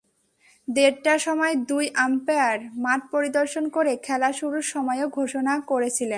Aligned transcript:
দেড়টার 0.67 1.19
সময় 1.19 1.53
দুই 1.61 1.85
আম্পায়ার 1.97 2.59
মাঠ 2.75 3.01
পরিদর্শন 3.11 3.65
করে 3.69 3.93
খেলা 3.97 4.29
শুরুর 4.31 4.65
সময়ও 4.65 5.07
ঘোষণা 5.09 5.53
করেছিলেন। 5.61 6.09